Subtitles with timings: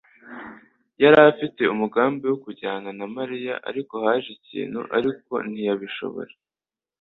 [1.01, 6.33] yari afite umugambi wo kujyana na Mariya, ariko haje ikintu ariko ntiyabishobora.